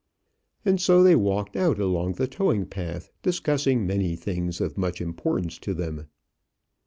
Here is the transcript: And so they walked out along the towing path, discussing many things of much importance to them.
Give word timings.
And 0.65 0.81
so 0.81 1.03
they 1.03 1.15
walked 1.15 1.55
out 1.55 1.77
along 1.79 2.13
the 2.13 2.25
towing 2.25 2.65
path, 2.65 3.11
discussing 3.21 3.85
many 3.85 4.15
things 4.15 4.59
of 4.59 4.75
much 4.75 4.99
importance 4.99 5.59
to 5.59 5.75
them. 5.75 6.07